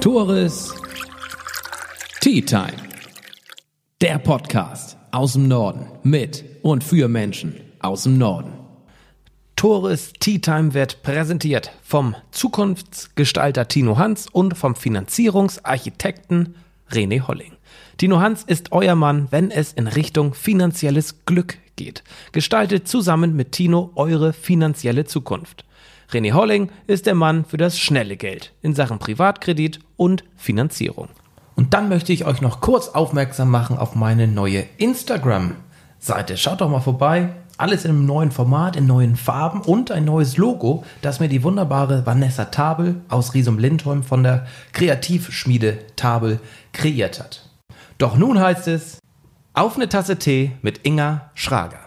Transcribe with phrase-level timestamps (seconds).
[0.00, 0.74] Tores
[2.20, 2.76] Tea Time.
[4.00, 8.52] Der Podcast aus dem Norden mit und für Menschen aus dem Norden.
[9.56, 16.54] Tores Tea Time wird präsentiert vom Zukunftsgestalter Tino Hans und vom Finanzierungsarchitekten
[16.90, 17.52] René Holling.
[17.96, 22.04] Tino Hans ist euer Mann, wenn es in Richtung finanzielles Glück geht.
[22.32, 25.65] Gestaltet zusammen mit Tino eure finanzielle Zukunft.
[26.10, 31.08] René Holling ist der Mann für das schnelle Geld in Sachen Privatkredit und Finanzierung.
[31.56, 36.36] Und dann möchte ich euch noch kurz aufmerksam machen auf meine neue Instagram-Seite.
[36.36, 37.30] Schaut doch mal vorbei.
[37.58, 41.42] Alles in einem neuen Format, in neuen Farben und ein neues Logo, das mir die
[41.42, 46.38] wunderbare Vanessa Tabel aus Riesum Lindholm von der Kreativschmiede Tabel
[46.74, 47.48] kreiert hat.
[47.96, 48.98] Doch nun heißt es,
[49.54, 51.85] auf eine Tasse Tee mit Inga Schrager.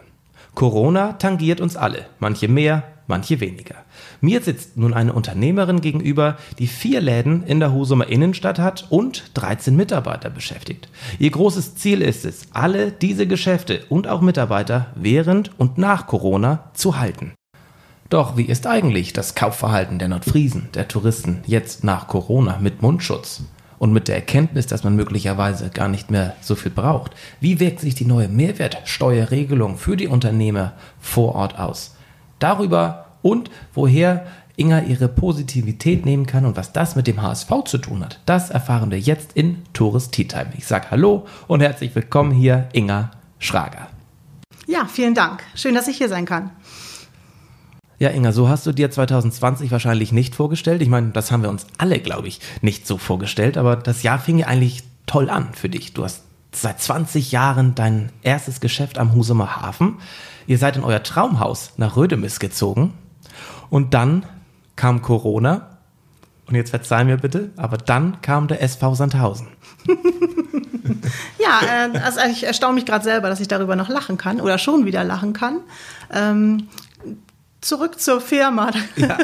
[0.59, 3.75] Corona tangiert uns alle, manche mehr, manche weniger.
[4.19, 9.31] Mir sitzt nun eine Unternehmerin gegenüber, die vier Läden in der Husumer Innenstadt hat und
[9.35, 10.89] 13 Mitarbeiter beschäftigt.
[11.17, 16.71] Ihr großes Ziel ist es, alle diese Geschäfte und auch Mitarbeiter während und nach Corona
[16.73, 17.31] zu halten.
[18.09, 23.43] Doch wie ist eigentlich das Kaufverhalten der Nordfriesen, der Touristen jetzt nach Corona mit Mundschutz?
[23.79, 27.13] Und mit der Erkenntnis, dass man möglicherweise gar nicht mehr so viel braucht.
[27.39, 31.95] Wie wirkt sich die neue Mehrwertsteuerregelung für die Unternehmer vor Ort aus?
[32.39, 34.25] Darüber und woher
[34.57, 38.49] Inga ihre Positivität nehmen kann und was das mit dem HSV zu tun hat, das
[38.49, 40.51] erfahren wir jetzt in Tourist Tea Time.
[40.57, 43.87] Ich sage Hallo und herzlich willkommen hier, Inga Schrager.
[44.67, 45.41] Ja, vielen Dank.
[45.55, 46.51] Schön, dass ich hier sein kann.
[47.99, 50.81] Ja, Inga, so hast du dir 2020 wahrscheinlich nicht vorgestellt.
[50.81, 54.19] Ich meine, das haben wir uns alle, glaube ich, nicht so vorgestellt, aber das Jahr
[54.19, 55.93] fing ja eigentlich toll an für dich.
[55.93, 59.97] Du hast seit 20 Jahren dein erstes Geschäft am Husumer Hafen.
[60.47, 62.93] Ihr seid in euer Traumhaus nach Rödemis gezogen
[63.69, 64.25] und dann
[64.77, 65.67] kam Corona.
[66.47, 69.47] Und jetzt verzeih mir bitte, aber dann kam der SV Sandhausen.
[71.37, 74.57] ja, äh, also ich erstaune mich gerade selber, dass ich darüber noch lachen kann oder
[74.57, 75.59] schon wieder lachen kann.
[76.11, 76.67] Ähm,
[77.61, 78.71] zurück zur Firma.
[78.95, 79.17] ja,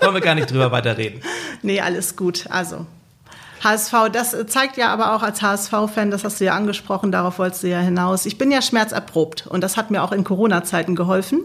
[0.00, 1.20] wollen wir gar nicht drüber weiterreden.
[1.62, 2.46] Nee, alles gut.
[2.50, 2.86] Also
[3.62, 7.64] HSV, das zeigt ja aber auch als HSV-Fan, das hast du ja angesprochen, darauf wolltest
[7.64, 8.26] du ja hinaus.
[8.26, 11.40] Ich bin ja schmerzerprobt und das hat mir auch in Corona-Zeiten geholfen.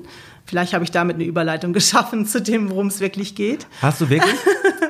[0.45, 3.67] Vielleicht habe ich damit eine Überleitung geschaffen zu dem, worum es wirklich geht.
[3.81, 4.35] Hast du wirklich?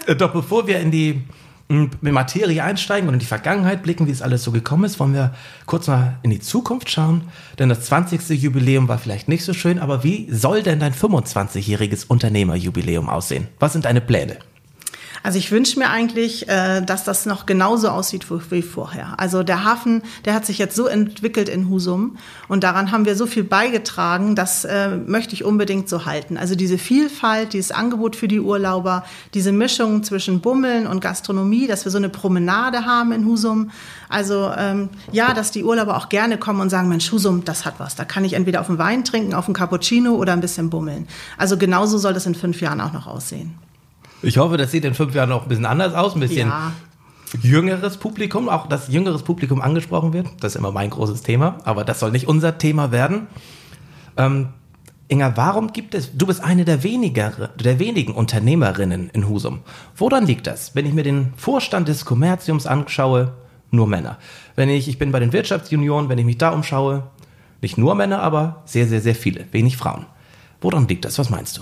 [0.06, 1.22] Äh, doch bevor wir in die
[1.70, 5.34] Materie einsteigen und in die Vergangenheit blicken, wie es alles so gekommen ist, wollen wir
[5.66, 7.30] kurz mal in die Zukunft schauen.
[7.58, 8.30] Denn das 20.
[8.42, 13.48] Jubiläum war vielleicht nicht so schön, aber wie soll denn dein 25-jähriges Unternehmerjubiläum aussehen?
[13.60, 14.38] Was sind deine Pläne?
[15.24, 19.18] Also ich wünsche mir eigentlich, äh, dass das noch genauso aussieht wie vorher.
[19.18, 22.18] Also der Hafen, der hat sich jetzt so entwickelt in Husum
[22.50, 26.38] und daran haben wir so viel beigetragen, das äh, möchte ich unbedingt so halten.
[26.38, 31.86] Also diese Vielfalt, dieses Angebot für die Urlauber, diese Mischung zwischen Bummeln und Gastronomie, dass
[31.86, 33.72] wir so eine Promenade haben in Husum.
[34.10, 37.76] Also ähm, ja, dass die Urlauber auch gerne kommen und sagen, Mensch, Husum, das hat
[37.78, 37.96] was.
[37.96, 41.08] Da kann ich entweder auf einen Wein trinken, auf einen Cappuccino oder ein bisschen bummeln.
[41.38, 43.56] Also genauso soll das in fünf Jahren auch noch aussehen.
[44.24, 46.72] Ich hoffe, das sieht in fünf Jahren noch ein bisschen anders aus, ein bisschen ja.
[47.42, 50.28] jüngeres Publikum, auch dass jüngeres Publikum angesprochen wird.
[50.40, 53.28] Das ist immer mein großes Thema, aber das soll nicht unser Thema werden.
[54.18, 54.50] Ähm,
[55.10, 59.60] Inga, warum gibt es, du bist eine der, weniger, der wenigen Unternehmerinnen in Husum.
[59.98, 60.74] Woran liegt das?
[60.76, 63.34] Wenn ich mir den Vorstand des Kommerziums anschaue,
[63.70, 64.18] nur Männer.
[64.56, 67.04] Wenn ich, ich bin bei den Wirtschaftsjunioren, wenn ich mich da umschaue,
[67.62, 70.06] nicht nur Männer, aber sehr, sehr, sehr viele, wenig Frauen.
[70.62, 71.20] Woran liegt das?
[71.20, 71.62] Was meinst du?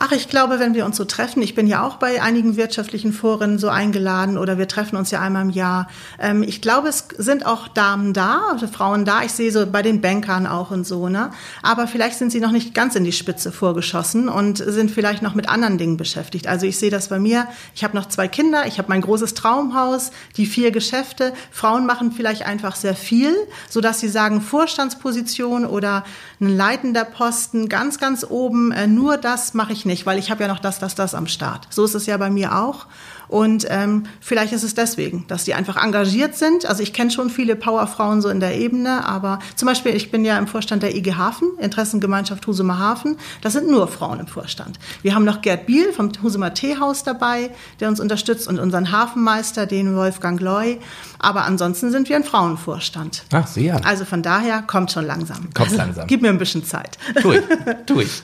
[0.00, 3.12] Ach, ich glaube, wenn wir uns so treffen, ich bin ja auch bei einigen wirtschaftlichen
[3.12, 5.88] Foren so eingeladen oder wir treffen uns ja einmal im Jahr.
[6.20, 9.24] Ähm, ich glaube, es sind auch Damen da, also Frauen da.
[9.24, 11.32] Ich sehe so bei den Bankern auch und so, ne?
[11.64, 15.34] Aber vielleicht sind sie noch nicht ganz in die Spitze vorgeschossen und sind vielleicht noch
[15.34, 16.46] mit anderen Dingen beschäftigt.
[16.46, 17.48] Also ich sehe das bei mir.
[17.74, 21.32] Ich habe noch zwei Kinder, ich habe mein großes Traumhaus, die vier Geschäfte.
[21.50, 23.34] Frauen machen vielleicht einfach sehr viel,
[23.68, 26.04] so dass sie sagen Vorstandsposition oder
[26.40, 28.70] ein leitender Posten ganz, ganz oben.
[28.70, 31.26] Äh, nur das mache ich nicht, weil ich habe ja noch das, das, das am
[31.26, 31.66] Start.
[31.70, 32.86] So ist es ja bei mir auch.
[33.28, 36.64] Und ähm, vielleicht ist es deswegen, dass die einfach engagiert sind.
[36.66, 40.24] Also ich kenne schon viele Powerfrauen so in der Ebene, aber zum Beispiel, ich bin
[40.24, 43.18] ja im Vorstand der IG Hafen, Interessengemeinschaft Husumer Hafen.
[43.42, 44.78] Das sind nur Frauen im Vorstand.
[45.02, 49.66] Wir haben noch Gerd Biel vom Husumer Teehaus dabei, der uns unterstützt und unseren Hafenmeister,
[49.66, 50.78] den Wolfgang Loy.
[51.18, 53.24] Aber ansonsten sind wir ein Frauenvorstand.
[53.32, 53.84] Ach, sehr.
[53.84, 55.52] Also von daher kommt schon langsam.
[55.52, 56.06] Kommt langsam.
[56.06, 56.96] Gib mir ein bisschen Zeit.
[57.20, 57.42] Tu ich,
[57.86, 58.22] tu ich.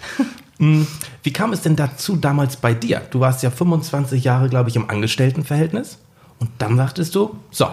[0.64, 0.86] Hm,
[1.22, 3.02] wie kam es denn dazu damals bei dir?
[3.10, 5.98] Du warst ja 25 Jahre, glaube ich, im Angestelltenverhältnis.
[6.38, 7.66] Und dann sagtest du, so,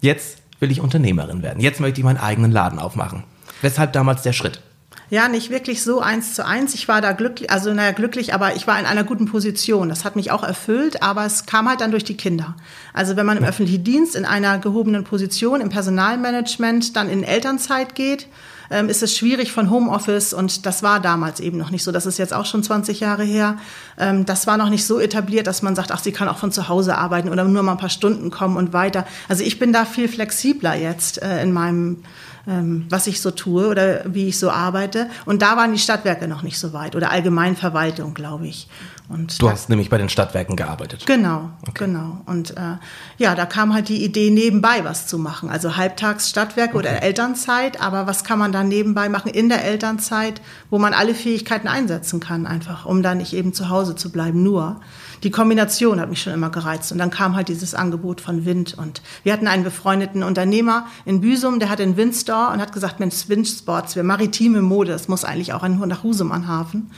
[0.00, 1.60] jetzt will ich Unternehmerin werden.
[1.60, 3.24] Jetzt möchte ich meinen eigenen Laden aufmachen.
[3.60, 4.62] Weshalb damals der Schritt?
[5.10, 6.72] Ja, nicht wirklich so eins zu eins.
[6.72, 9.90] Ich war da glücklich, also naja, glücklich, aber ich war in einer guten Position.
[9.90, 12.56] Das hat mich auch erfüllt, aber es kam halt dann durch die Kinder.
[12.94, 17.94] Also wenn man im öffentlichen Dienst in einer gehobenen Position, im Personalmanagement, dann in Elternzeit
[17.94, 18.26] geht,
[18.70, 21.92] ähm, ist es schwierig von Homeoffice und das war damals eben noch nicht so.
[21.92, 23.56] Das ist jetzt auch schon 20 Jahre her.
[23.98, 26.52] Ähm, das war noch nicht so etabliert, dass man sagt, ach, sie kann auch von
[26.52, 29.06] zu Hause arbeiten oder nur mal ein paar Stunden kommen und weiter.
[29.28, 32.02] Also ich bin da viel flexibler jetzt äh, in meinem
[32.46, 35.08] ähm, was ich so tue oder wie ich so arbeite.
[35.24, 38.68] Und da waren die Stadtwerke noch nicht so weit oder Allgemeinverwaltung, glaube ich.
[39.12, 41.04] Und du hast nämlich bei den Stadtwerken gearbeitet.
[41.06, 41.84] Genau, okay.
[41.86, 42.22] genau.
[42.26, 42.76] Und äh,
[43.18, 45.50] ja, da kam halt die Idee, nebenbei was zu machen.
[45.50, 46.88] Also halbtags Stadtwerke okay.
[46.88, 51.14] oder Elternzeit, aber was kann man dann nebenbei machen in der Elternzeit, wo man alle
[51.14, 54.80] Fähigkeiten einsetzen kann, einfach, um dann nicht eben zu Hause zu bleiben, nur
[55.22, 56.90] die Kombination hat mich schon immer gereizt.
[56.90, 58.74] Und dann kam halt dieses Angebot von Wind.
[58.76, 62.98] Und wir hatten einen befreundeten Unternehmer in Büsum, der hatte einen Windstore und hat gesagt,
[62.98, 66.90] Mensch, Windsports, wir maritime Mode, das muss eigentlich auch nach Husum an Hafen.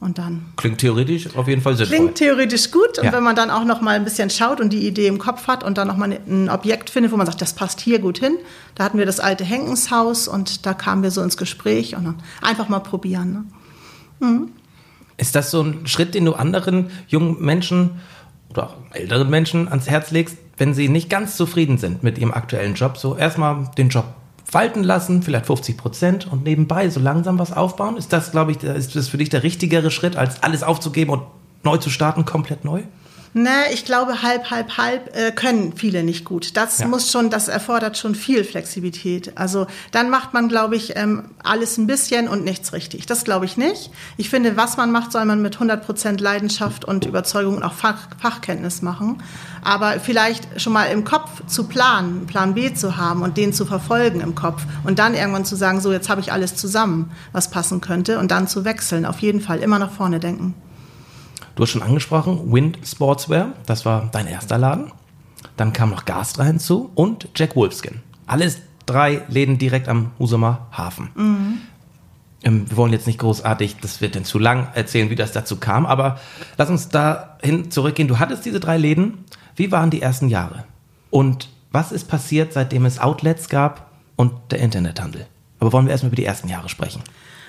[0.00, 0.52] Und dann.
[0.56, 1.96] Klingt theoretisch auf jeden Fall sinnvoll.
[1.96, 2.98] Klingt theoretisch gut.
[2.98, 3.12] Und ja.
[3.12, 5.64] wenn man dann auch noch mal ein bisschen schaut und die Idee im Kopf hat
[5.64, 8.36] und dann noch mal ein Objekt findet, wo man sagt, das passt hier gut hin.
[8.76, 12.22] Da hatten wir das alte Henkenshaus und da kamen wir so ins Gespräch und dann
[12.42, 13.32] einfach mal probieren.
[14.20, 14.26] Ne?
[14.28, 14.48] Mhm.
[15.16, 18.00] Ist das so ein Schritt, den du anderen jungen Menschen
[18.50, 22.74] oder älteren Menschen ans Herz legst, wenn sie nicht ganz zufrieden sind mit ihrem aktuellen
[22.74, 22.98] Job?
[22.98, 24.04] So erstmal den Job
[24.50, 27.96] falten lassen, vielleicht 50 Prozent und nebenbei so langsam was aufbauen?
[27.96, 31.22] Ist das, glaube ich, ist das für dich der richtigere Schritt, als alles aufzugeben und
[31.64, 32.82] neu zu starten, komplett neu?
[33.34, 36.56] Ne, ich glaube, halb, halb, halb äh, können viele nicht gut.
[36.56, 36.88] Das ja.
[36.88, 39.36] muss schon, das erfordert schon viel Flexibilität.
[39.36, 43.06] Also dann macht man, glaube ich, ähm, alles ein bisschen und nichts richtig.
[43.06, 43.90] Das glaube ich nicht.
[44.16, 47.74] Ich finde, was man macht, soll man mit 100 Prozent Leidenschaft und Überzeugung und auch
[47.74, 49.22] Fach, Fachkenntnis machen.
[49.62, 53.66] Aber vielleicht schon mal im Kopf zu planen, Plan B zu haben und den zu
[53.66, 57.50] verfolgen im Kopf und dann irgendwann zu sagen, so jetzt habe ich alles zusammen, was
[57.50, 59.04] passen könnte und dann zu wechseln.
[59.04, 60.54] Auf jeden Fall immer nach vorne denken.
[61.58, 64.92] Du hast schon angesprochen, Wind Sportswear, das war dein erster Laden.
[65.56, 68.00] Dann kam noch Gastra hinzu und Jack Wolfskin.
[68.28, 71.10] Alles drei Läden direkt am Husumer Hafen.
[71.16, 71.58] Mhm.
[72.44, 75.56] Ähm, wir wollen jetzt nicht großartig, das wird denn zu lang erzählen, wie das dazu
[75.56, 76.20] kam, aber
[76.58, 78.06] lass uns dahin zurückgehen.
[78.06, 79.24] Du hattest diese drei Läden.
[79.56, 80.62] Wie waren die ersten Jahre?
[81.10, 85.26] Und was ist passiert, seitdem es Outlets gab und der Internethandel?
[85.58, 87.02] Aber wollen wir erstmal über die ersten Jahre sprechen?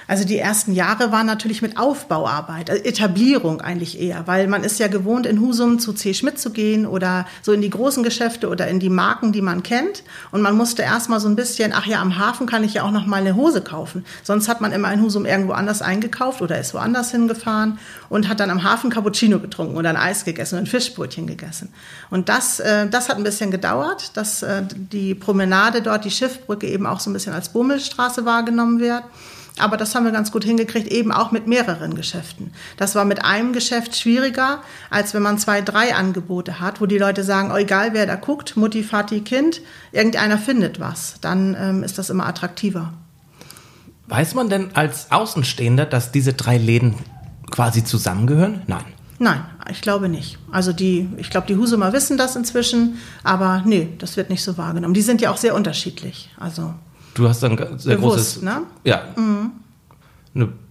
[0.10, 4.80] Also die ersten Jahre waren natürlich mit Aufbauarbeit, also Etablierung eigentlich eher, weil man ist
[4.80, 6.16] ja gewohnt, in Husum zu C.
[6.16, 9.62] Schmidt zu gehen oder so in die großen Geschäfte oder in die Marken, die man
[9.62, 10.02] kennt.
[10.32, 12.90] Und man musste erstmal so ein bisschen, ach ja, am Hafen kann ich ja auch
[12.90, 14.04] noch mal eine Hose kaufen.
[14.24, 17.78] Sonst hat man immer in Husum irgendwo anders eingekauft oder ist woanders hingefahren
[18.10, 21.72] und hat dann am Hafen Cappuccino getrunken oder ein Eis gegessen und ein Fischbrötchen gegessen.
[22.10, 26.66] Und das, äh, das hat ein bisschen gedauert, dass äh, die Promenade dort, die Schiffbrücke
[26.66, 29.04] eben auch so ein bisschen als Bummelstraße wahrgenommen wird.
[29.60, 32.52] Aber das haben wir ganz gut hingekriegt, eben auch mit mehreren Geschäften.
[32.78, 34.60] Das war mit einem Geschäft schwieriger,
[34.90, 38.16] als wenn man zwei, drei Angebote hat, wo die Leute sagen, oh, egal wer da
[38.16, 39.62] guckt, Mutti, Vati, Kind,
[39.92, 41.16] irgendeiner findet was.
[41.20, 42.94] Dann ähm, ist das immer attraktiver.
[44.08, 46.96] Weiß man denn als Außenstehender, dass diese drei Läden
[47.52, 48.62] quasi zusammengehören?
[48.68, 48.86] Nein.
[49.22, 50.38] Nein, ich glaube nicht.
[50.50, 54.58] Also die, ich glaube, die Husumer wissen das inzwischen, aber nee, das wird nicht so
[54.58, 54.94] wahrgenommen.
[54.94, 56.30] Die sind ja auch sehr unterschiedlich.
[56.40, 56.74] Also
[57.20, 58.42] Du hast ein sehr Bewusst, großes.
[58.44, 58.62] Ne?
[58.86, 59.02] Ja.
[59.18, 59.52] Mhm.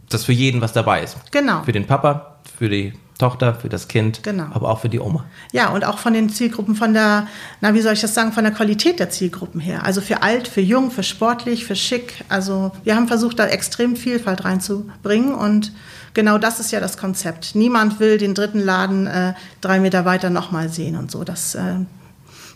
[0.09, 1.19] Das für jeden, was dabei ist.
[1.31, 1.63] Genau.
[1.63, 4.47] Für den Papa, für die Tochter, für das Kind, genau.
[4.53, 5.27] aber auch für die Oma.
[5.53, 7.27] Ja, und auch von den Zielgruppen, von der,
[7.61, 9.85] na, wie soll ich das sagen, von der Qualität der Zielgruppen her.
[9.85, 12.25] Also für alt, für jung, für sportlich, für schick.
[12.31, 15.73] Also wir haben versucht, da extrem Vielfalt reinzubringen und
[16.15, 17.57] genau das ist ja das Konzept.
[17.57, 21.25] Niemand will den dritten Laden äh, drei Meter weiter nochmal sehen und so.
[21.25, 21.75] Das, äh,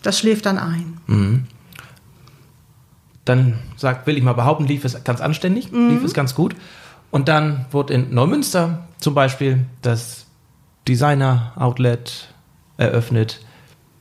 [0.01, 0.97] das schläft dann ein.
[1.05, 1.43] Mhm.
[3.25, 5.89] Dann sagt, will ich mal behaupten, lief es ganz anständig, mhm.
[5.89, 6.55] lief es ganz gut.
[7.11, 10.25] Und dann wurde in Neumünster zum Beispiel das
[10.87, 12.29] Designer-Outlet
[12.77, 13.39] eröffnet.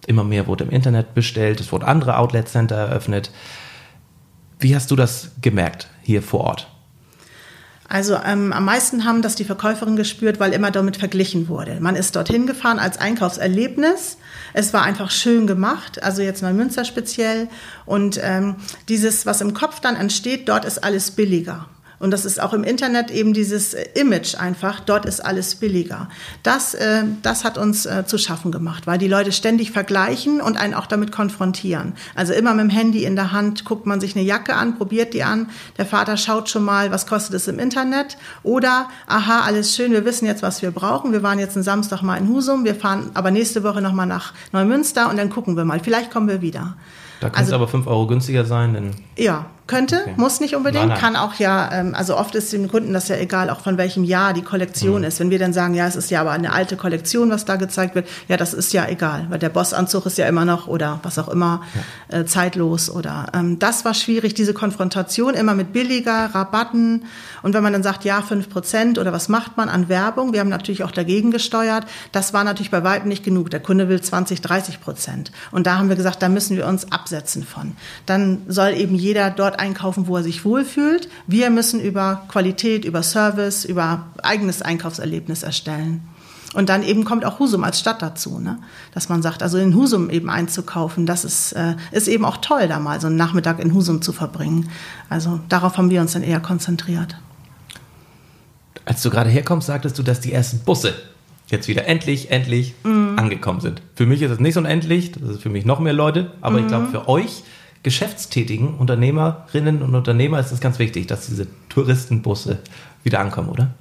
[0.07, 1.61] Immer mehr wurde im Internet bestellt.
[1.61, 3.31] Es wurden andere Outlet-Center eröffnet.
[4.59, 6.72] Wie hast du das gemerkt hier vor Ort?
[7.93, 11.77] Also ähm, am meisten haben das die Verkäuferinnen gespürt, weil immer damit verglichen wurde.
[11.79, 14.17] Man ist dorthin gefahren als Einkaufserlebnis.
[14.55, 17.49] Es war einfach schön gemacht, also jetzt Neumünster speziell.
[17.85, 18.57] Und ähm,
[18.89, 21.69] dieses, was im Kopf dann entsteht, dort ist alles billiger.
[22.03, 26.09] Und das ist auch im Internet eben dieses äh, Image einfach, dort ist alles billiger.
[26.43, 30.57] Das, äh, das hat uns äh, zu schaffen gemacht, weil die Leute ständig vergleichen und
[30.57, 31.93] einen auch damit konfrontieren.
[32.17, 35.15] Also immer mit dem Handy in der Hand guckt man sich eine Jacke an, probiert
[35.15, 35.49] die an.
[35.79, 38.17] Der Vater schaut schon mal, was kostet es im Internet.
[38.43, 41.13] Oder, aha, alles schön, wir wissen jetzt, was wir brauchen.
[41.13, 44.33] Wir waren jetzt einen Samstag mal in Husum, wir fahren aber nächste Woche nochmal nach
[44.51, 45.79] Neumünster und dann gucken wir mal.
[45.79, 46.75] Vielleicht kommen wir wieder.
[47.21, 48.75] Da kann also, es aber 5 Euro günstiger sein.
[48.75, 50.15] Denn ja, Könnte, Okay.
[50.17, 51.01] muss nicht unbedingt, Nein, nein.
[51.01, 54.05] kann auch ja, ähm, also oft ist dem Kunden das ja egal, auch von welchem
[54.05, 55.05] Jahr die Kollektion Mhm.
[55.09, 55.19] ist.
[55.21, 57.95] Wenn wir dann sagen, ja, es ist ja aber eine alte Kollektion, was da gezeigt
[57.95, 61.19] wird, ja, das ist ja egal, weil der Bossanzug ist ja immer noch oder was
[61.19, 61.63] auch immer
[62.09, 67.05] äh, zeitlos oder ähm, das war schwierig, diese Konfrontation immer mit billiger, Rabatten
[67.43, 70.49] und wenn man dann sagt, ja, 5% oder was macht man an Werbung, wir haben
[70.49, 73.51] natürlich auch dagegen gesteuert, das war natürlich bei weitem nicht genug.
[73.51, 75.33] Der Kunde will 20, 30 Prozent.
[75.51, 77.77] Und da haben wir gesagt, da müssen wir uns absetzen von.
[78.07, 81.09] Dann soll eben jeder dort einkaufen, wo er sich wohlfühlt.
[81.27, 86.03] Wir müssen über Qualität, über Service, über eigenes Einkaufserlebnis erstellen.
[86.55, 88.59] Und dann eben kommt auch Husum als Stadt dazu, ne?
[88.93, 92.69] dass man sagt, also in Husum eben einzukaufen, das ist, äh, ist eben auch toll,
[92.69, 94.69] da mal so einen Nachmittag in Husum zu verbringen.
[95.09, 97.17] Also darauf haben wir uns dann eher konzentriert.
[98.85, 100.93] Als du gerade herkommst, sagtest du, dass die ersten Busse
[101.47, 103.15] jetzt wieder endlich, endlich Mhm.
[103.19, 103.81] angekommen sind.
[103.95, 106.59] Für mich ist es nicht so unendlich, das ist für mich noch mehr Leute, aber
[106.59, 106.69] ich Mhm.
[106.69, 107.45] glaube, für euch
[107.83, 112.59] geschäftstätigen Unternehmerinnen und Unternehmer ist es ganz wichtig, dass diese Touristenbusse
[113.03, 113.75] wieder ankommen, oder?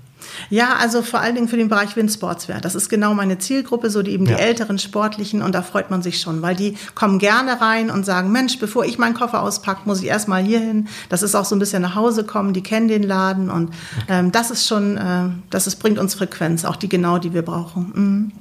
[0.49, 2.61] Ja, also vor allen Dingen für den Bereich Windsportswear.
[2.61, 4.35] Das ist genau meine Zielgruppe, so die eben Ja.
[4.37, 8.05] die älteren Sportlichen und da freut man sich schon, weil die kommen gerne rein und
[8.05, 10.87] sagen, Mensch, bevor ich meinen Koffer auspacke, muss ich erstmal hier hin.
[11.09, 13.71] Das ist auch so ein bisschen nach Hause kommen, die kennen den Laden und
[14.07, 17.41] ähm, das ist schon, äh, das ist, bringt uns Frequenz, auch die genau, die wir
[17.41, 17.91] brauchen.
[17.93, 18.31] Mhm.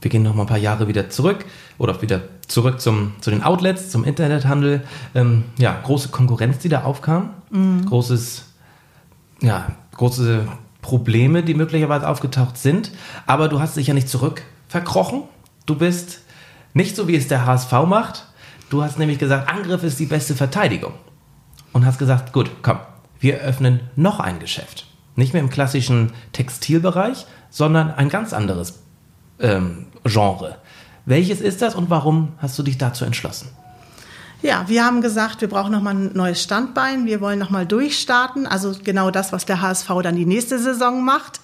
[0.00, 1.44] Wir gehen noch mal ein paar Jahre wieder zurück
[1.78, 4.82] oder wieder zurück zum, zu den Outlets, zum Internethandel.
[5.14, 7.30] Ähm, ja, große Konkurrenz, die da aufkam.
[7.86, 8.44] Großes,
[9.40, 10.46] ja, große
[10.82, 12.90] Probleme, die möglicherweise aufgetaucht sind.
[13.26, 15.22] Aber du hast dich ja nicht zurück verkrochen.
[15.66, 16.20] Du bist
[16.74, 18.26] nicht so, wie es der HSV macht.
[18.70, 20.94] Du hast nämlich gesagt, Angriff ist die beste Verteidigung.
[21.72, 22.78] Und hast gesagt, gut, komm,
[23.20, 24.86] wir öffnen noch ein Geschäft.
[25.14, 28.82] Nicht mehr im klassischen Textilbereich, sondern ein ganz anderes
[29.38, 30.56] ähm, Genre.
[31.04, 33.48] Welches ist das und warum hast du dich dazu entschlossen?
[34.42, 37.06] Ja, wir haben gesagt, wir brauchen nochmal ein neues Standbein.
[37.06, 38.46] Wir wollen nochmal durchstarten.
[38.46, 41.40] Also genau das, was der HSV dann die nächste Saison macht.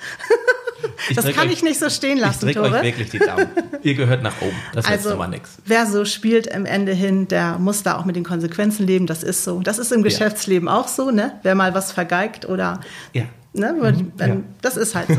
[1.08, 2.82] Ich das kann euch- ich nicht so stehen Ich lassen, drücke euch Tore.
[2.82, 3.46] wirklich die Daumen.
[3.82, 4.54] Ihr gehört nach oben.
[4.74, 5.50] Das ist Also, mal nichts.
[5.64, 9.06] wer so spielt am Ende hin, der muss da auch mit den Konsequenzen leben.
[9.06, 9.60] Das ist so.
[9.60, 11.32] Das ist im Geschäftsleben auch so, ne?
[11.42, 12.80] Wer mal was vergeigt oder,
[13.12, 13.24] Ja.
[13.58, 13.74] Ne?
[14.16, 14.36] Wenn, ja.
[14.62, 15.18] Das ist halt so.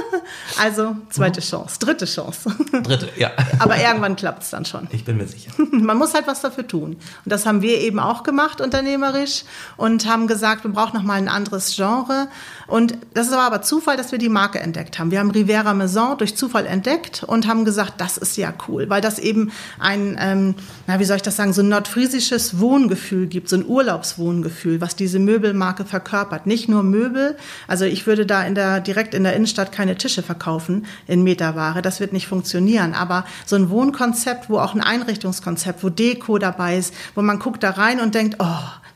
[0.60, 2.54] also, zweite Chance, dritte Chance.
[2.82, 3.30] Dritte, ja.
[3.58, 4.88] Aber irgendwann klappt es dann schon.
[4.90, 5.50] Ich bin mir sicher.
[5.70, 6.92] Man muss halt was dafür tun.
[6.92, 9.44] Und das haben wir eben auch gemacht, unternehmerisch,
[9.76, 12.28] und haben gesagt, wir brauchen noch mal ein anderes Genre.
[12.70, 15.10] Und das war aber Zufall, dass wir die Marke entdeckt haben.
[15.10, 19.00] Wir haben Rivera Maison durch Zufall entdeckt und haben gesagt, das ist ja cool, weil
[19.00, 19.50] das eben
[19.80, 20.54] ein, ähm,
[20.86, 24.94] na, wie soll ich das sagen, so ein nordfriesisches Wohngefühl gibt, so ein Urlaubswohngefühl, was
[24.94, 26.46] diese Möbelmarke verkörpert.
[26.46, 27.36] Nicht nur Möbel,
[27.66, 31.82] also ich würde da in der, direkt in der Innenstadt keine Tische verkaufen in Meterware,
[31.82, 36.78] das wird nicht funktionieren, aber so ein Wohnkonzept, wo auch ein Einrichtungskonzept, wo Deko dabei
[36.78, 38.46] ist, wo man guckt da rein und denkt, oh,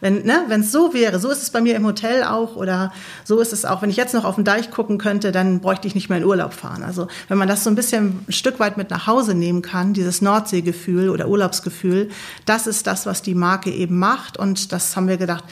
[0.04, 2.92] wenn ne, wenn es so wäre, so ist es bei mir im Hotel auch oder
[3.24, 5.88] so ist es auch, wenn ich jetzt noch auf den Deich gucken könnte, dann bräuchte
[5.88, 6.82] ich nicht mehr in Urlaub fahren.
[6.82, 9.94] Also wenn man das so ein bisschen ein Stück weit mit nach Hause nehmen kann,
[9.94, 12.08] dieses Nordseegefühl oder Urlaubsgefühl,
[12.46, 15.44] das ist das, was die Marke eben macht und das haben wir gedacht.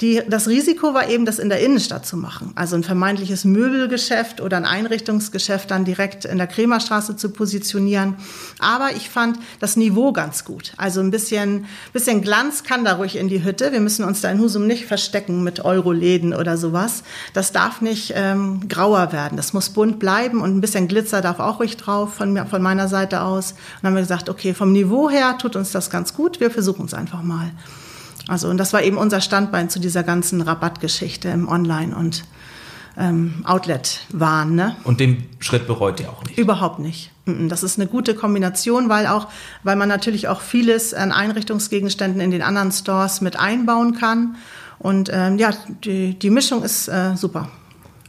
[0.00, 2.52] Die, das Risiko war eben, das in der Innenstadt zu machen.
[2.54, 8.14] Also ein vermeintliches Möbelgeschäft oder ein Einrichtungsgeschäft dann direkt in der Kremerstraße zu positionieren.
[8.60, 10.72] Aber ich fand das Niveau ganz gut.
[10.76, 13.72] Also ein bisschen, bisschen Glanz kann da ruhig in die Hütte.
[13.72, 17.02] Wir müssen uns da in Husum nicht verstecken mit Euroläden oder sowas.
[17.32, 19.36] Das darf nicht ähm, grauer werden.
[19.36, 22.62] Das muss bunt bleiben und ein bisschen Glitzer darf auch ruhig drauf von, mir, von
[22.62, 23.50] meiner Seite aus.
[23.50, 26.38] Und dann haben wir gesagt, okay, vom Niveau her tut uns das ganz gut.
[26.38, 27.50] Wir versuchen es einfach mal.
[28.28, 32.22] Also, und das war eben unser Standbein zu dieser ganzen Rabattgeschichte im Online- und
[32.96, 34.54] ähm, Outlet-Waren.
[34.54, 34.76] Ne?
[34.84, 36.38] Und den Schritt bereut ihr auch nicht.
[36.38, 37.10] Überhaupt nicht.
[37.26, 39.26] Das ist eine gute Kombination, weil auch,
[39.64, 44.36] weil man natürlich auch vieles an Einrichtungsgegenständen in den anderen Stores mit einbauen kann.
[44.78, 45.52] Und ähm, ja,
[45.84, 47.48] die, die Mischung ist äh, super.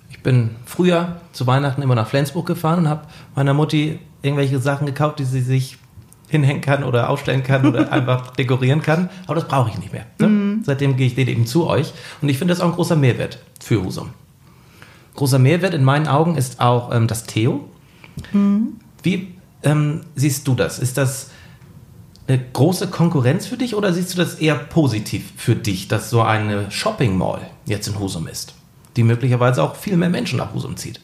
[0.10, 4.86] Ich bin früher zu Weihnachten immer nach Flensburg gefahren und habe meiner Mutti irgendwelche Sachen
[4.86, 5.78] gekauft, die sie sich
[6.28, 9.10] hinhängen kann oder aufstellen kann oder einfach dekorieren kann.
[9.26, 10.06] Aber das brauche ich nicht mehr.
[10.20, 10.60] Ne?
[10.64, 11.94] Seitdem gehe ich den eben zu euch.
[12.22, 14.10] Und ich finde das auch ein großer Mehrwert für Husum.
[15.16, 17.68] Großer Mehrwert in meinen Augen ist auch ähm, das Theo.
[19.02, 19.34] Wie
[19.64, 20.80] ähm, siehst du das?
[20.80, 21.32] Ist das
[22.30, 26.22] eine große Konkurrenz für dich oder siehst du das eher positiv für dich, dass so
[26.22, 28.54] eine Shopping Mall jetzt in Husum ist,
[28.96, 31.02] die möglicherweise auch viel mehr Menschen nach Husum zieht?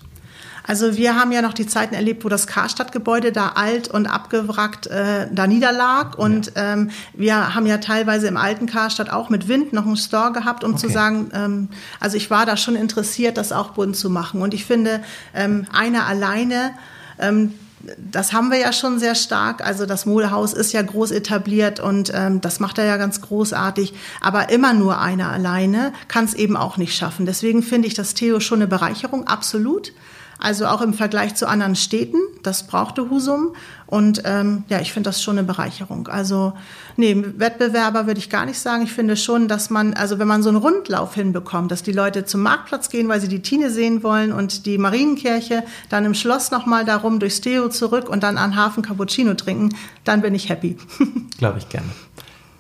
[0.67, 4.87] Also wir haben ja noch die Zeiten erlebt, wo das Karstadt-Gebäude da alt und abgewrackt
[4.87, 6.17] äh, da niederlag.
[6.17, 10.31] Und ähm, wir haben ja teilweise im alten Karstadt auch mit Wind noch einen Store
[10.31, 10.93] gehabt, um zu Okay.
[10.93, 14.41] sagen, ähm, also ich war da schon interessiert, das auch bunt zu machen.
[14.41, 15.03] Und ich finde,
[15.35, 16.71] ähm, einer alleine
[17.19, 17.53] ähm,
[17.97, 19.65] das haben wir ja schon sehr stark.
[19.65, 23.93] Also das Modehaus ist ja groß etabliert und ähm, das macht er ja ganz großartig.
[24.21, 27.25] Aber immer nur einer alleine kann es eben auch nicht schaffen.
[27.25, 29.93] Deswegen finde ich das Theo schon eine Bereicherung, absolut.
[30.37, 33.53] Also auch im Vergleich zu anderen Städten, das brauchte Husum.
[33.87, 36.07] Und ähm, ja, ich finde das schon eine Bereicherung.
[36.07, 36.53] Also,
[36.97, 38.83] nee, Wettbewerber würde ich gar nicht sagen.
[38.83, 42.25] Ich finde schon, dass man, also wenn man so einen Rundlauf hinbekommt, dass die Leute
[42.25, 46.51] zum Marktplatz gehen, weil sie die Tine sehen wollen und die Marienkirche, dann im Schloss
[46.51, 50.77] nochmal darum durchs Theo zurück und dann an Hafen Cappuccino trinken, dann bin ich happy.
[51.37, 51.87] Glaube ich gerne.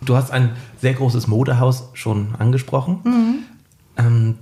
[0.01, 2.99] Du hast ein sehr großes Modehaus schon angesprochen.
[3.03, 3.35] Mhm.
[3.97, 4.35] Ähm,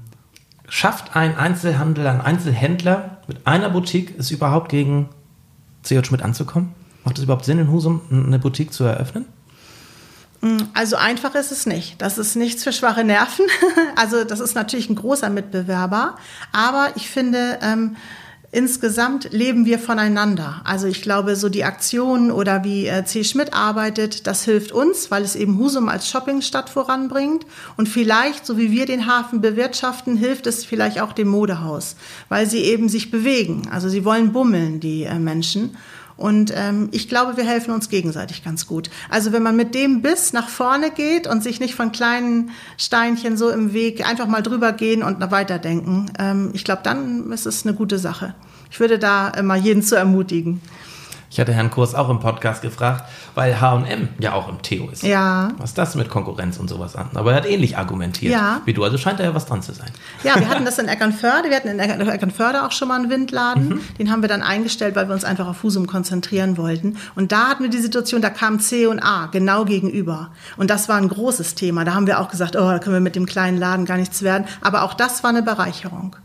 [0.68, 5.10] schafft ein Einzelhandel, ein Einzelhändler mit einer Boutique es überhaupt gegen
[5.84, 6.06] C.J.
[6.06, 6.74] Schmidt anzukommen?
[7.03, 9.25] Macht es überhaupt Sinn, in Husum eine Boutique zu eröffnen?
[10.42, 12.01] Mm, also einfach ist es nicht.
[12.01, 13.46] Das ist nichts für schwache Nerven.
[13.96, 16.15] Also das ist natürlich ein großer Mitbewerber.
[16.51, 17.96] Aber ich finde, ähm,
[18.54, 20.62] insgesamt leben wir voneinander.
[20.64, 23.24] Also ich glaube, so die Aktionen oder wie äh, C.
[23.24, 27.46] Schmidt arbeitet, das hilft uns, weil es eben Husum als Shoppingstadt voranbringt.
[27.78, 31.96] Und vielleicht, so wie wir den Hafen bewirtschaften, hilft es vielleicht auch dem Modehaus,
[32.30, 33.68] weil sie eben sich bewegen.
[33.72, 35.76] Also sie wollen bummeln, die äh, Menschen.
[36.15, 38.89] Und ähm, ich glaube, wir helfen uns gegenseitig ganz gut.
[39.10, 43.38] Also wenn man mit dem Biss nach vorne geht und sich nicht von kleinen Steinchen
[43.38, 47.65] so im Weg einfach mal drüber gehen und weiterdenken, ähm, ich glaube, dann ist es
[47.65, 48.36] eine gute Sache.
[48.70, 50.62] Ich würde da immer jeden zu ermutigen.
[51.34, 55.02] Ich hatte Herrn Kurs auch im Podcast gefragt, weil H&M ja auch im Theo ist.
[55.02, 55.50] Ja.
[55.58, 57.10] Was ist das mit Konkurrenz und sowas an?
[57.16, 58.62] Aber er hat ähnlich argumentiert ja.
[58.66, 58.84] wie du.
[58.84, 59.90] Also scheint da ja was dran zu sein.
[60.24, 61.50] Ja, wir hatten das in Eckernförde.
[61.50, 63.70] Wir hatten in Eckernförde auch schon mal einen Windladen.
[63.70, 63.82] Mhm.
[63.98, 66.98] Den haben wir dann eingestellt, weil wir uns einfach auf Husum konzentrieren wollten.
[67.16, 70.30] Und da hatten wir die Situation, da kamen C und A genau gegenüber.
[70.58, 71.84] Und das war ein großes Thema.
[71.84, 74.22] Da haben wir auch gesagt, oh, da können wir mit dem kleinen Laden gar nichts
[74.22, 74.46] werden.
[74.62, 76.16] Aber auch das war eine Bereicherung.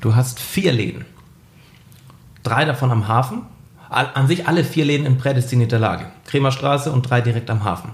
[0.00, 1.04] Du hast vier Läden
[2.46, 3.42] drei davon am Hafen.
[3.88, 6.06] An sich alle vier Läden in prädestinierter Lage.
[6.26, 7.92] Kremerstraße und drei direkt am Hafen.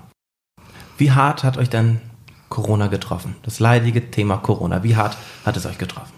[0.96, 2.00] Wie hart hat euch denn
[2.48, 3.36] Corona getroffen?
[3.42, 4.82] Das leidige Thema Corona.
[4.82, 6.12] Wie hart hat es euch getroffen?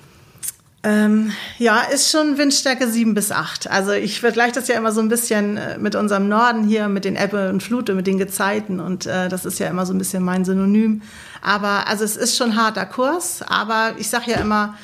[0.85, 3.71] Ähm, ja, ist schon Windstärke 7 bis 8.
[3.71, 7.07] Also ich vergleiche das ja immer so ein bisschen äh, mit unserem Norden hier, mit
[7.07, 9.99] den Ebbe und Flute, mit den Gezeiten und äh, das ist ja immer so ein
[9.99, 11.01] bisschen mein Synonym.
[11.40, 14.75] Aber also es ist schon harter Kurs, aber ich sage ja immer,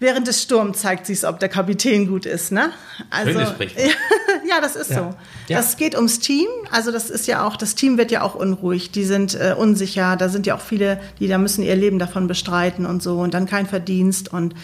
[0.00, 2.70] Während des Sturms zeigt sich ob der Kapitän gut ist, ne?
[3.10, 3.40] Also,
[4.48, 4.96] ja, das ist ja.
[4.96, 5.14] so.
[5.48, 5.58] Ja.
[5.58, 6.46] Das geht ums Team.
[6.70, 8.92] Also das ist ja auch, das Team wird ja auch unruhig.
[8.92, 10.16] Die sind äh, unsicher.
[10.16, 13.34] Da sind ja auch viele, die da müssen ihr Leben davon bestreiten und so und
[13.34, 14.54] dann kein Verdienst und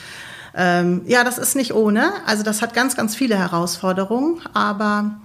[0.57, 2.13] ähm, ja, das ist nicht ohne.
[2.27, 4.41] Also das hat ganz, ganz viele Herausforderungen.
[4.53, 5.17] Aber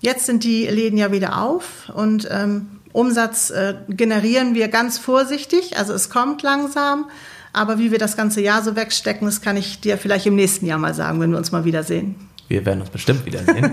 [0.00, 5.78] jetzt sind die Läden ja wieder auf und ähm, Umsatz äh, generieren wir ganz vorsichtig.
[5.78, 7.06] Also es kommt langsam.
[7.54, 10.66] Aber wie wir das ganze Jahr so wegstecken, das kann ich dir vielleicht im nächsten
[10.66, 12.16] Jahr mal sagen, wenn wir uns mal wiedersehen.
[12.48, 13.72] Wir werden uns bestimmt wiedersehen.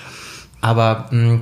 [0.62, 1.40] Aber mh, hm,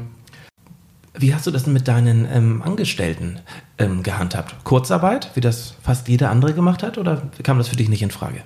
[1.15, 3.39] wie hast du das denn mit deinen ähm, Angestellten
[3.79, 4.57] ähm, gehandhabt?
[4.65, 8.11] Kurzarbeit, wie das fast jeder andere gemacht hat, oder kam das für dich nicht in
[8.11, 8.43] Frage?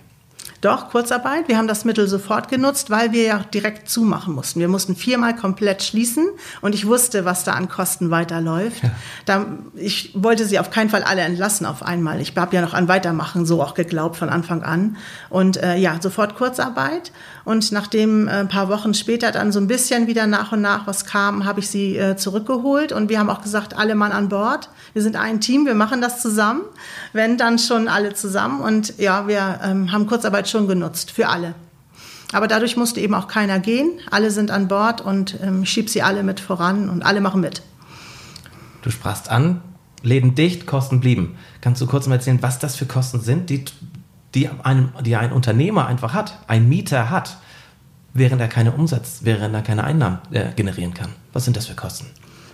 [0.60, 1.48] Doch, Kurzarbeit.
[1.48, 4.60] Wir haben das Mittel sofort genutzt, weil wir ja direkt zumachen mussten.
[4.60, 6.28] Wir mussten viermal komplett schließen
[6.60, 8.82] und ich wusste, was da an Kosten weiterläuft.
[8.82, 8.90] Ja.
[9.24, 12.20] Da, ich wollte sie auf keinen Fall alle entlassen auf einmal.
[12.20, 14.98] Ich habe ja noch an Weitermachen so auch geglaubt von Anfang an.
[15.30, 17.10] Und äh, ja, sofort Kurzarbeit.
[17.44, 20.86] Und nachdem äh, ein paar Wochen später dann so ein bisschen wieder nach und nach
[20.86, 22.92] was kam, habe ich sie äh, zurückgeholt.
[22.92, 24.68] Und wir haben auch gesagt, alle Mann an Bord.
[24.92, 26.62] Wir sind ein Team, wir machen das zusammen.
[27.14, 28.60] Wenn, dann schon alle zusammen.
[28.60, 31.54] Und ja, wir ähm, haben Kurzarbeit schon genutzt für alle.
[32.32, 33.98] Aber dadurch musste eben auch keiner gehen.
[34.10, 37.62] Alle sind an Bord und ähm, schieb sie alle mit voran und alle machen mit.
[38.82, 39.62] Du sprachst an,
[40.02, 41.36] Läden dicht, Kosten blieben.
[41.60, 43.64] Kannst du kurz mal erzählen, was das für Kosten sind, die,
[44.34, 47.36] die, einem, die ein Unternehmer einfach hat, ein Mieter hat,
[48.14, 51.10] während er keine Umsatz, während er keine Einnahmen äh, generieren kann?
[51.32, 52.06] Was sind das für Kosten?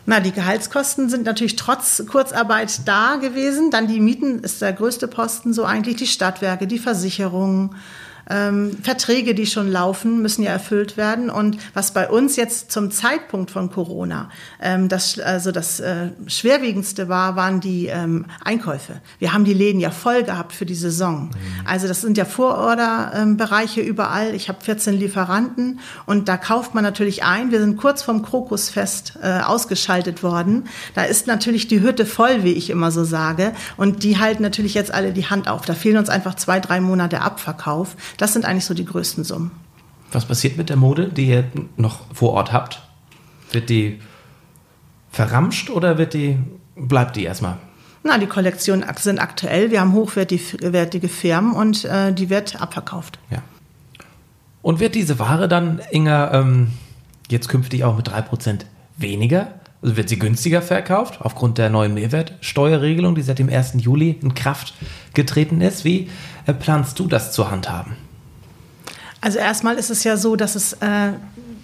[0.08, 3.72] Na, die Gehaltskosten sind natürlich trotz Kurzarbeit da gewesen.
[3.72, 7.74] Dann die Mieten ist der größte Posten, so eigentlich die Stadtwerke, die Versicherungen,
[8.28, 11.30] ähm, Verträge, die schon laufen, müssen ja erfüllt werden.
[11.30, 17.08] Und was bei uns jetzt zum Zeitpunkt von Corona ähm, das, also das äh, schwerwiegendste
[17.08, 19.00] war, waren die ähm, Einkäufe.
[19.18, 21.26] Wir haben die Läden ja voll gehabt für die Saison.
[21.26, 21.66] Mhm.
[21.66, 24.34] Also das sind ja Vororderbereiche überall.
[24.34, 27.50] Ich habe 14 Lieferanten und da kauft man natürlich ein.
[27.50, 30.68] Wir sind kurz vom Krokusfest äh, ausgeschaltet worden.
[30.94, 33.52] Da ist natürlich die Hütte voll, wie ich immer so sage.
[33.76, 35.64] Und die halten natürlich jetzt alle die Hand auf.
[35.64, 37.96] Da fehlen uns einfach zwei, drei Monate Abverkauf.
[38.16, 39.50] Das sind eigentlich so die größten Summen.
[40.12, 41.44] Was passiert mit der Mode, die ihr
[41.76, 42.82] noch vor Ort habt?
[43.52, 44.00] Wird die
[45.10, 46.38] verramscht oder wird die,
[46.76, 47.58] bleibt die erstmal?
[48.04, 49.70] Na, die Kollektionen sind aktuell.
[49.70, 53.18] Wir haben hochwertige Firmen und äh, die wird abverkauft.
[53.30, 53.42] Ja.
[54.62, 56.72] Und wird diese Ware dann, Inga, ähm,
[57.28, 58.60] jetzt künftig auch mit 3%
[58.96, 59.48] weniger?
[59.82, 63.74] Also wird sie günstiger verkauft aufgrund der neuen Mehrwertsteuerregelung, die seit dem 1.
[63.78, 64.74] Juli in Kraft
[65.14, 65.84] getreten ist?
[65.84, 66.08] Wie
[66.46, 67.96] äh, planst du das zu handhaben?
[69.20, 71.12] Also erstmal ist es ja so, dass es äh,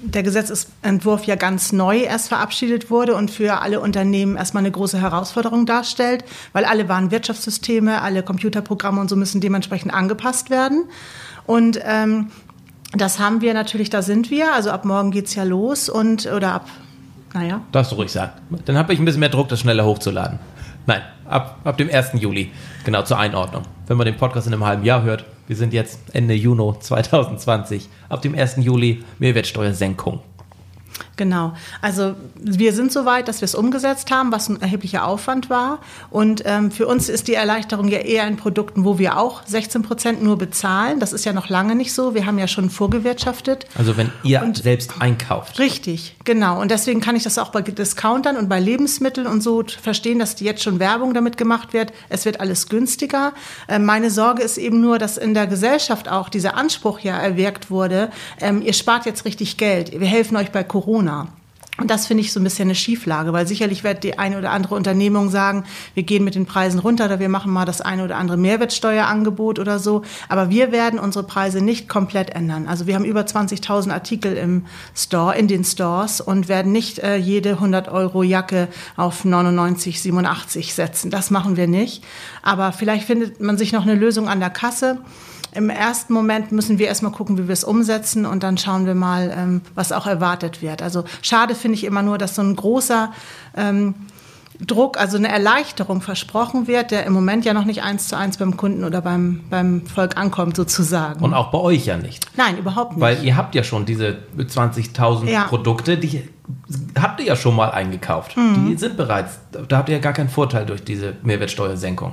[0.03, 5.01] der Gesetzentwurf ja ganz neu erst verabschiedet wurde und für alle Unternehmen erstmal eine große
[5.01, 10.85] Herausforderung darstellt, weil alle Warenwirtschaftssysteme, alle Computerprogramme und so müssen dementsprechend angepasst werden.
[11.47, 12.31] Und ähm,
[12.93, 14.53] das haben wir natürlich, da sind wir.
[14.53, 16.69] Also ab morgen geht es ja los und oder ab,
[17.33, 17.61] naja.
[17.71, 18.33] Darfst du ruhig sagen.
[18.65, 20.39] Dann habe ich ein bisschen mehr Druck, das schneller hochzuladen.
[20.87, 22.13] Nein, ab, ab dem 1.
[22.15, 22.51] Juli,
[22.85, 23.63] genau zur Einordnung.
[23.87, 27.89] Wenn man den Podcast in einem halben Jahr hört, wir sind jetzt Ende Juni 2020.
[28.09, 28.57] Ab dem 1.
[28.59, 30.21] Juli Mehrwertsteuersenkung.
[31.17, 31.55] Genau.
[31.81, 35.81] Also wir sind so weit, dass wir es umgesetzt haben, was ein erheblicher Aufwand war.
[36.11, 39.83] Und ähm, für uns ist die Erleichterung ja eher in Produkten, wo wir auch 16
[39.83, 41.01] Prozent nur bezahlen.
[41.01, 42.15] Das ist ja noch lange nicht so.
[42.15, 43.67] Wir haben ja schon vorgewirtschaftet.
[43.77, 45.59] Also wenn ihr und selbst einkauft.
[45.59, 46.61] Richtig, genau.
[46.61, 50.41] Und deswegen kann ich das auch bei Discountern und bei Lebensmitteln und so verstehen, dass
[50.41, 51.93] jetzt schon Werbung damit gemacht wird.
[52.09, 53.33] Es wird alles günstiger.
[53.69, 57.71] Äh, meine Sorge ist eben nur, dass in der Gesellschaft auch dieser Anspruch ja erwirkt
[57.71, 58.11] wurde.
[58.41, 59.99] Ähm, ihr spart jetzt richtig Geld.
[59.99, 60.82] Wir helfen euch bei Corona.
[60.83, 61.29] Corona.
[61.79, 64.51] Und das finde ich so ein bisschen eine Schieflage, weil sicherlich wird die eine oder
[64.51, 65.65] andere Unternehmung sagen,
[65.95, 69.59] wir gehen mit den Preisen runter oder wir machen mal das eine oder andere Mehrwertsteuerangebot
[69.59, 70.03] oder so.
[70.29, 72.69] Aber wir werden unsere Preise nicht komplett ändern.
[72.69, 77.17] Also wir haben über 20.000 Artikel im Store, in den Stores und werden nicht äh,
[77.17, 81.11] jede 100 Euro Jacke auf 99, 87 setzen.
[81.11, 82.05] Das machen wir nicht.
[82.43, 84.99] Aber vielleicht findet man sich noch eine Lösung an der Kasse.
[85.55, 88.95] Im ersten Moment müssen wir erstmal gucken, wie wir es umsetzen und dann schauen wir
[88.95, 90.83] mal, ähm, was auch erwartet wird.
[90.83, 93.13] Also schade finde ich immer nur, dass so ein großer
[93.57, 93.95] ähm,
[94.67, 98.37] Druck, also eine Erleichterung versprochen wird, der im Moment ja noch nicht eins zu eins
[98.37, 101.23] beim Kunden oder beim, beim Volk ankommt sozusagen.
[101.23, 102.27] Und auch bei euch ja nicht.
[102.37, 103.01] Nein, überhaupt nicht.
[103.01, 105.45] Weil ihr habt ja schon diese 20.000 ja.
[105.45, 106.29] Produkte, die
[106.99, 108.37] habt ihr ja schon mal eingekauft.
[108.37, 108.69] Mhm.
[108.69, 112.13] Die sind bereits, da habt ihr ja gar keinen Vorteil durch diese Mehrwertsteuersenkung.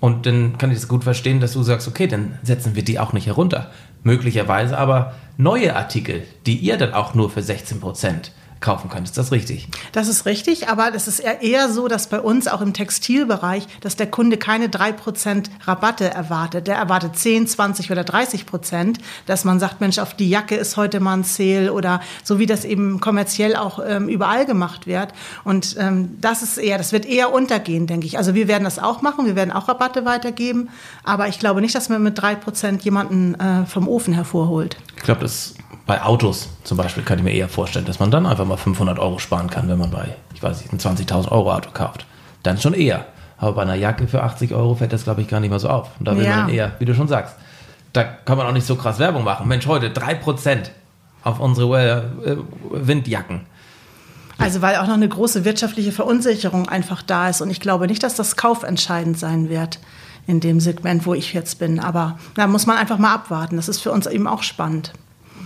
[0.00, 2.98] Und dann kann ich das gut verstehen, dass du sagst, okay, dann setzen wir die
[2.98, 3.70] auch nicht herunter.
[4.04, 9.04] Möglicherweise aber neue Artikel, die ihr dann auch nur für 16 Prozent kaufen kann.
[9.04, 9.68] Ist das richtig?
[9.92, 13.96] Das ist richtig, aber es ist eher so, dass bei uns auch im Textilbereich, dass
[13.96, 16.66] der Kunde keine 3% Rabatte erwartet.
[16.66, 20.76] Der erwartet 10, 20 oder 30 Prozent, dass man sagt, Mensch, auf die Jacke ist
[20.76, 25.12] heute mal ein Sale oder so wie das eben kommerziell auch ähm, überall gemacht wird.
[25.44, 28.18] Und ähm, das ist eher, das wird eher untergehen, denke ich.
[28.18, 30.68] Also wir werden das auch machen, wir werden auch Rabatte weitergeben,
[31.04, 34.76] aber ich glaube nicht, dass man mit 3% jemanden äh, vom Ofen hervorholt.
[34.96, 35.54] Ich glaube, das
[35.86, 38.98] bei Autos zum Beispiel kann ich mir eher vorstellen, dass man dann einfach mal 500
[38.98, 42.04] Euro sparen kann, wenn man bei, ich weiß nicht, ein 20.000 Euro Auto kauft.
[42.42, 43.06] Dann schon eher.
[43.38, 45.70] Aber bei einer Jacke für 80 Euro fällt das, glaube ich, gar nicht mehr so
[45.70, 45.88] auf.
[45.98, 46.42] Und da will ja.
[46.42, 47.36] man eher, wie du schon sagst,
[47.94, 49.48] da kann man auch nicht so krass Werbung machen.
[49.48, 50.64] Mensch, heute 3%
[51.24, 52.36] auf unsere äh,
[52.70, 53.46] Windjacken.
[54.36, 57.40] Also weil auch noch eine große wirtschaftliche Verunsicherung einfach da ist.
[57.40, 59.78] Und ich glaube nicht, dass das kaufentscheidend sein wird
[60.26, 61.80] in dem Segment, wo ich jetzt bin.
[61.80, 63.56] Aber da muss man einfach mal abwarten.
[63.56, 64.92] Das ist für uns eben auch spannend.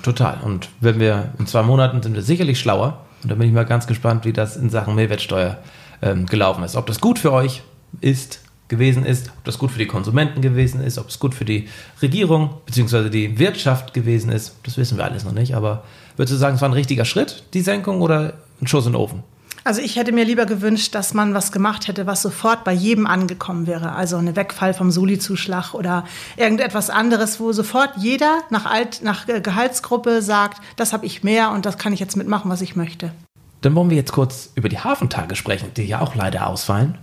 [0.03, 0.39] Total.
[0.43, 3.05] Und wenn wir in zwei Monaten sind wir sicherlich schlauer.
[3.23, 5.59] Und da bin ich mal ganz gespannt, wie das in Sachen Mehrwertsteuer
[6.03, 6.75] ähm, gelaufen ist.
[6.75, 7.63] Ob das gut für euch
[8.01, 8.41] ist,
[8.73, 11.69] gewesen ist, ob das gut für die Konsumenten gewesen ist, ob es gut für die
[12.01, 13.11] Regierung bzw.
[13.11, 15.55] die Wirtschaft gewesen ist, das wissen wir alles noch nicht.
[15.55, 15.85] Aber
[16.17, 19.01] würdest du sagen, es war ein richtiger Schritt, die Senkung, oder ein Schuss in den
[19.01, 19.23] Ofen?
[19.65, 23.07] Also ich hätte mir lieber gewünscht, dass man was gemacht hätte, was sofort bei jedem
[23.07, 23.93] angekommen wäre.
[23.93, 26.05] Also eine Wegfall vom Soli-Zuschlag oder
[26.37, 31.65] irgendetwas anderes, wo sofort jeder nach, Alt, nach Gehaltsgruppe sagt, das habe ich mehr und
[31.65, 33.13] das kann ich jetzt mitmachen, was ich möchte.
[33.61, 36.99] Dann wollen wir jetzt kurz über die Hafentage sprechen, die ja auch leider ausfallen.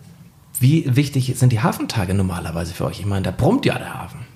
[0.60, 3.00] Wie wichtig sind die Hafentage normalerweise für euch?
[3.00, 4.28] Ich meine, da brummt ja der Hafen.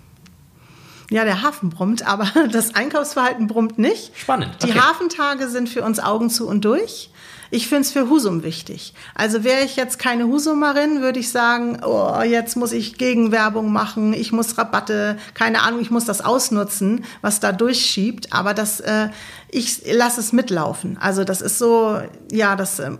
[1.09, 4.17] Ja, der Hafen brummt, aber das Einkaufsverhalten brummt nicht.
[4.17, 4.55] Spannend.
[4.61, 4.71] Okay.
[4.71, 7.09] Die Hafentage sind für uns Augen zu und durch.
[7.53, 8.95] Ich finde es für Husum wichtig.
[9.13, 14.15] Also wäre ich jetzt keine Husumerin, würde ich sagen, oh, jetzt muss ich Gegenwerbung machen,
[14.15, 18.33] ich muss Rabatte, keine Ahnung, ich muss das ausnutzen, was da durchschiebt.
[18.33, 19.09] Aber das, äh,
[19.51, 20.97] ich lasse es mitlaufen.
[20.99, 22.79] Also das ist so, ja, das.
[22.79, 22.97] Äh,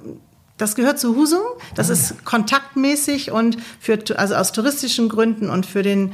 [0.58, 1.42] das gehört zu Husum.
[1.74, 6.14] Das ah, ist kontaktmäßig und für, also aus touristischen Gründen und für den,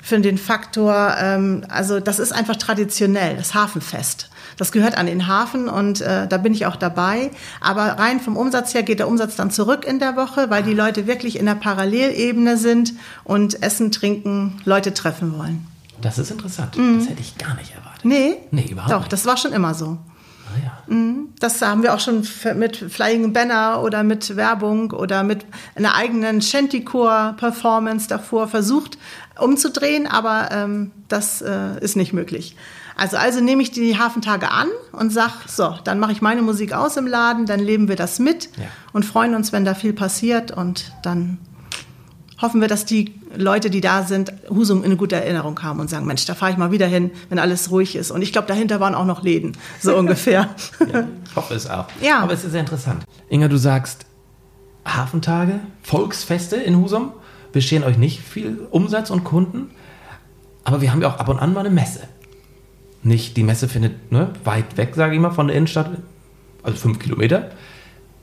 [0.00, 4.29] für den Faktor, ähm, also das ist einfach traditionell, das Hafenfest.
[4.60, 7.30] Das gehört an den Hafen und äh, da bin ich auch dabei.
[7.62, 10.74] Aber rein vom Umsatz her geht der Umsatz dann zurück in der Woche, weil die
[10.74, 12.92] Leute wirklich in der Parallelebene sind
[13.24, 15.66] und essen, trinken, Leute treffen wollen.
[16.02, 16.76] Das ist interessant.
[16.76, 16.98] Mhm.
[16.98, 18.04] Das hätte ich gar nicht erwartet.
[18.04, 19.12] Nee, nee überhaupt Doch, nicht.
[19.14, 19.96] das war schon immer so.
[19.96, 20.94] Ah, ja.
[20.94, 21.30] Mhm.
[21.38, 26.42] Das haben wir auch schon mit Flying Banner oder mit Werbung oder mit einer eigenen
[26.42, 28.98] Shantycore-Performance davor versucht
[29.38, 32.56] umzudrehen, aber ähm, das äh, ist nicht möglich.
[33.00, 36.72] Also, also nehme ich die Hafentage an und sag, so, dann mache ich meine Musik
[36.74, 38.64] aus im Laden, dann leben wir das mit Ja.
[38.92, 41.38] und freuen uns, wenn da viel passiert und dann
[42.42, 45.88] hoffen wir, dass die Leute, die da sind, Husum in eine gute Erinnerung haben und
[45.88, 48.10] sagen, Mensch, da fahre ich mal wieder hin, wenn alles ruhig ist.
[48.10, 50.48] Und ich glaube, dahinter waren auch noch Läden, so ungefähr.
[50.92, 51.86] Ja, ich hoffe es auch.
[52.02, 52.20] Ja.
[52.20, 53.04] Aber es ist sehr interessant.
[53.30, 54.04] Inga, du sagst
[54.84, 57.12] Hafentage, Volksfeste in Husum
[57.52, 59.70] bescheren euch nicht viel Umsatz und Kunden,
[60.64, 62.00] aber wir haben ja auch ab und an mal eine Messe.
[63.02, 65.90] Nicht, die Messe findet ne, weit weg, sage ich mal, von der Innenstadt,
[66.62, 67.50] also fünf Kilometer.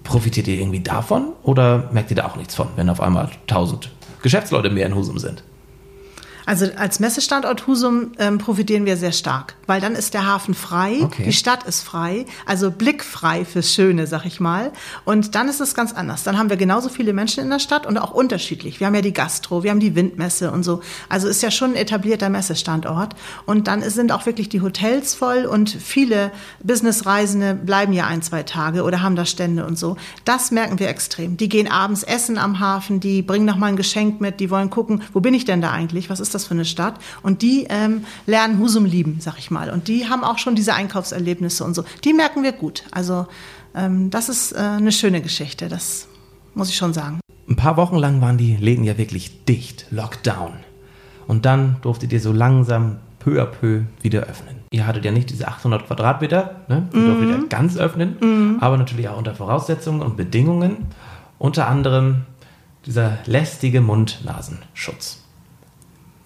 [0.04, 3.92] Profitiert ihr irgendwie davon oder merkt ihr da auch nichts von, wenn auf einmal tausend
[4.22, 5.44] Geschäftsleute mehr in Husum sind?
[6.48, 11.02] Also als Messestandort Husum ähm, profitieren wir sehr stark, weil dann ist der Hafen frei,
[11.04, 11.26] Okay.
[11.26, 14.72] die Stadt ist frei, also blickfrei fürs Schöne, sag ich mal.
[15.04, 16.24] Und dann ist es ganz anders.
[16.24, 18.80] Dann haben wir genauso viele Menschen in der Stadt und auch unterschiedlich.
[18.80, 20.80] Wir haben ja die Gastro, wir haben die Windmesse und so.
[21.10, 23.14] Also ist ja schon ein etablierter Messestandort.
[23.46, 26.32] Und dann sind auch wirklich die Hotels voll und viele
[26.64, 29.98] Businessreisende bleiben ja ein, zwei Tage oder haben da Stände und so.
[30.24, 31.36] Das merken wir extrem.
[31.36, 34.70] Die gehen abends essen am Hafen, die bringen noch mal ein Geschenk mit, die wollen
[34.70, 36.10] gucken, wo bin ich denn da eigentlich?
[36.10, 36.96] Was ist das für eine Stadt?
[37.24, 39.70] Und die ähm, lernen Husum lieben, sag ich mal.
[39.70, 41.84] Und die haben auch schon diese Einkaufserlebnisse und so.
[42.04, 42.84] Die merken wir gut.
[42.92, 43.28] Also
[43.76, 46.08] ähm, das ist äh, eine schöne Geschichte, das
[46.54, 47.20] muss ich schon sagen.
[47.50, 50.54] Ein paar Wochen lang waren die Läden ja wirklich dicht, Lockdown.
[51.28, 54.58] Und dann durftet ihr so langsam peu à peu wieder öffnen.
[54.72, 56.88] Ihr hattet ja nicht diese 800 Quadratmeter, ne?
[56.94, 60.88] ihr durftet ja ganz öffnen, aber natürlich auch unter Voraussetzungen und Bedingungen.
[61.38, 62.24] Unter anderem
[62.86, 65.24] dieser lästige Mund-Nasenschutz.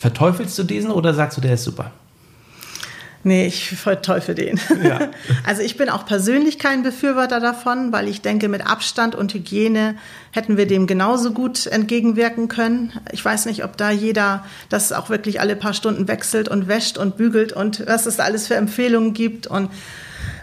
[0.01, 1.91] Verteufelst du diesen oder sagst du, der ist super?
[3.23, 4.59] Nee, ich verteufel den.
[4.83, 5.09] Ja.
[5.45, 9.95] Also ich bin auch persönlich kein Befürworter davon, weil ich denke, mit Abstand und Hygiene
[10.31, 12.93] hätten wir dem genauso gut entgegenwirken können.
[13.11, 16.97] Ich weiß nicht, ob da jeder das auch wirklich alle paar Stunden wechselt und wäscht
[16.97, 19.45] und bügelt und was es alles für Empfehlungen gibt.
[19.45, 19.69] Und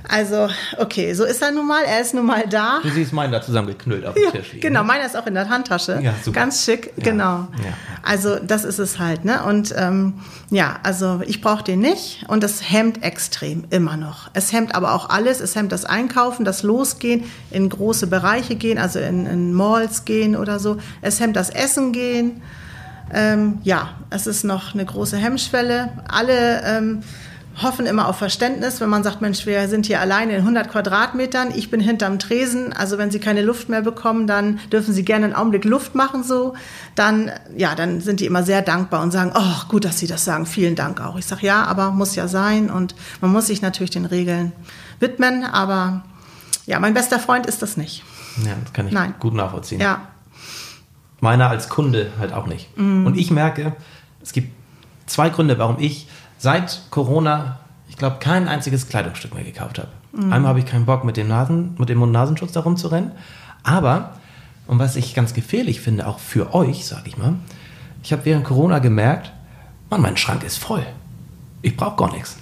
[0.08, 1.82] also, okay, so ist er nun mal.
[1.84, 2.78] Er ist nun mal da.
[2.82, 4.62] Du siehst meinen da zusammengeknüllt auf dem Ja, Tisch liegen.
[4.62, 4.86] genau, ne?
[4.86, 5.98] meiner ist auch in der Handtasche.
[6.02, 6.40] Ja, super.
[6.40, 7.24] Ganz schick, Ja, genau.
[7.62, 7.72] ja.
[8.02, 9.42] Also das ist es halt, ne?
[9.44, 10.14] Und ähm,
[10.50, 14.30] ja, also ich brauche den nicht und das hemmt extrem immer noch.
[14.32, 15.40] Es hemmt aber auch alles.
[15.40, 20.36] Es hemmt das Einkaufen, das Losgehen, in große Bereiche gehen, also in, in Malls gehen
[20.36, 20.78] oder so.
[21.02, 22.40] Es hemmt das Essen gehen.
[23.12, 25.90] Ähm, ja, es ist noch eine große Hemmschwelle.
[26.08, 27.02] Alle ähm,
[27.62, 31.50] hoffen immer auf Verständnis, wenn man sagt, Mensch, wir sind hier alleine in 100 Quadratmetern,
[31.54, 35.26] ich bin hinterm Tresen, also wenn Sie keine Luft mehr bekommen, dann dürfen Sie gerne
[35.26, 36.54] einen Augenblick Luft machen so,
[36.94, 40.24] dann, ja, dann sind die immer sehr dankbar und sagen, oh, gut, dass Sie das
[40.24, 41.16] sagen, vielen Dank auch.
[41.18, 44.52] Ich sage, ja, aber muss ja sein und man muss sich natürlich den Regeln
[45.00, 46.04] widmen, aber
[46.66, 48.04] ja, mein bester Freund ist das nicht.
[48.44, 49.14] Ja, das kann ich Nein.
[49.18, 49.80] gut nachvollziehen.
[49.80, 50.02] Ja,
[51.20, 52.68] Meiner als Kunde halt auch nicht.
[52.76, 53.74] Und ich merke,
[54.22, 54.52] es gibt
[55.06, 56.06] zwei Gründe, warum ich
[56.38, 59.88] seit Corona, ich glaube, kein einziges Kleidungsstück mehr gekauft habe.
[60.32, 63.12] Einmal habe ich keinen Bock, mit dem, Nasen, mit dem Mund-Nasenschutz da rumzurennen.
[63.62, 64.14] Aber,
[64.66, 67.34] und was ich ganz gefährlich finde, auch für euch, sage ich mal,
[68.02, 69.32] ich habe während Corona gemerkt,
[69.90, 70.84] Mann, mein Schrank ist voll.
[71.62, 72.36] Ich brauche gar nichts.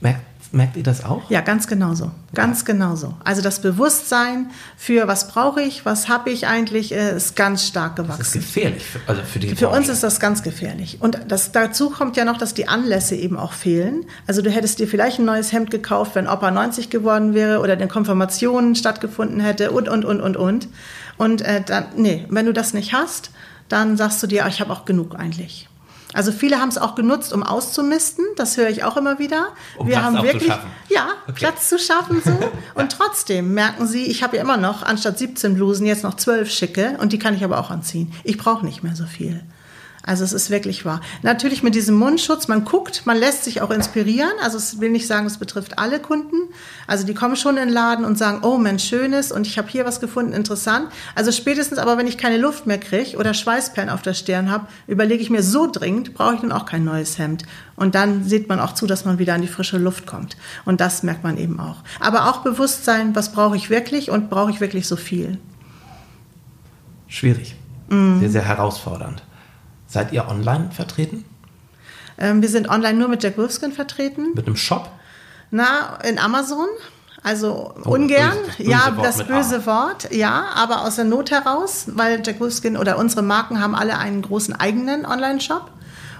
[0.00, 1.30] Merkt, merkt ihr das auch?
[1.30, 2.10] Ja, ganz genauso.
[2.34, 3.14] Ganz genauso.
[3.24, 7.96] Also das Bewusstsein für was brauche ich, was habe ich eigentlich, äh, ist ganz stark
[7.96, 8.40] Das ist gewachsen.
[8.40, 10.98] gefährlich, für, also für die Für uns ist das ganz gefährlich.
[11.00, 14.04] Und das, dazu kommt ja noch, dass die Anlässe eben auch fehlen.
[14.26, 17.72] Also du hättest dir vielleicht ein neues Hemd gekauft, wenn Opa 90 geworden wäre oder
[17.72, 20.68] eine Konfirmation stattgefunden hätte und, und, und, und, und.
[21.16, 23.30] Und äh, dann, nee, wenn du das nicht hast,
[23.68, 25.68] dann sagst du dir, ah, ich habe auch genug eigentlich.
[26.12, 28.24] Also viele haben es auch genutzt, um auszumisten.
[28.36, 29.48] Das höre ich auch immer wieder.
[29.76, 30.52] Um Platz haben wirklich,
[30.88, 31.38] ja, Okay.
[31.38, 32.32] Platz zu schaffen so.
[32.74, 36.50] Und trotzdem merken sie, ich habe ja immer noch anstatt 17 Blusen jetzt noch 12
[36.50, 38.12] schicke und die kann ich aber auch anziehen.
[38.24, 39.40] Ich brauche nicht mehr so viel.
[40.10, 41.00] Also es ist wirklich wahr.
[41.22, 44.32] Natürlich mit diesem Mundschutz, man guckt, man lässt sich auch inspirieren.
[44.42, 46.34] Also es will nicht sagen, es betrifft alle Kunden.
[46.88, 49.68] Also die kommen schon in den Laden und sagen, oh Mensch, schönes und ich habe
[49.68, 50.88] hier was gefunden, interessant.
[51.14, 54.66] Also spätestens aber, wenn ich keine Luft mehr kriege oder Schweißperlen auf der Stirn habe,
[54.88, 57.44] überlege ich mir so dringend, brauche ich nun auch kein neues Hemd.
[57.76, 60.36] Und dann sieht man auch zu, dass man wieder an die frische Luft kommt.
[60.64, 61.84] Und das merkt man eben auch.
[62.00, 65.38] Aber auch Bewusstsein, was brauche ich wirklich und brauche ich wirklich so viel.
[67.06, 67.54] Schwierig.
[67.90, 68.18] Mhm.
[68.18, 69.22] Sehr, sehr herausfordernd.
[69.90, 71.24] Seid ihr online vertreten?
[72.16, 74.28] Ähm, wir sind online nur mit Jack Wolfskin vertreten.
[74.34, 74.88] Mit einem Shop?
[75.50, 76.68] Na, in Amazon.
[77.22, 79.66] Also das ungern, böse- das böse ja, das böse A.
[79.66, 83.98] Wort, ja, aber aus der Not heraus, weil Jack Wolfskin oder unsere Marken haben alle
[83.98, 85.70] einen großen eigenen Online-Shop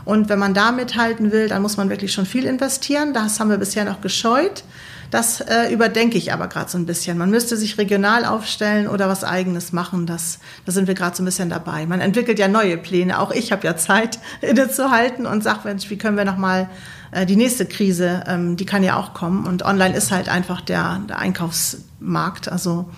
[0.04, 3.14] Und wenn man da mithalten will, dann muss man wirklich schon viel investieren.
[3.14, 4.62] Das haben wir bisher noch gescheut.
[5.11, 7.18] Das äh, überdenke ich aber gerade so ein bisschen.
[7.18, 10.07] Man müsste sich regional aufstellen oder was Eigenes machen.
[10.07, 11.85] Das, da sind wir gerade so ein bisschen dabei.
[11.87, 13.18] Man entwickelt ja neue Pläne.
[13.18, 16.68] Auch ich habe ja Zeit, innezuhalten und sage, Mensch, wie können wir noch mal
[17.11, 19.46] äh, die nächste Krise, ähm, die kann ja auch kommen.
[19.46, 22.51] Und online ist halt einfach der, der Einkaufsmarkt.
[22.51, 22.88] Also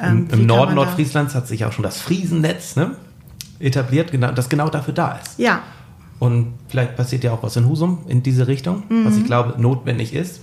[0.00, 2.96] ähm, Im, im Norden Nordfrieslands hat sich auch schon das Friesennetz ne,
[3.58, 5.38] etabliert, genau, das genau dafür da ist.
[5.38, 5.62] Ja.
[6.20, 9.04] Und vielleicht passiert ja auch was in Husum in diese Richtung, mhm.
[9.04, 10.40] was ich glaube notwendig ist.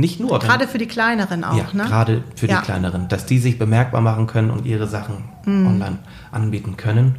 [0.00, 0.38] Nicht nur.
[0.38, 1.84] Gerade für die kleineren auch, ja, ne?
[1.84, 2.58] Gerade für ja.
[2.58, 5.66] die kleineren, dass die sich bemerkbar machen können und ihre Sachen mhm.
[5.66, 5.98] online
[6.32, 7.16] anbieten können.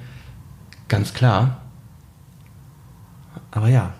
[0.87, 1.61] Ganz klar.
[3.51, 3.93] Aber ja,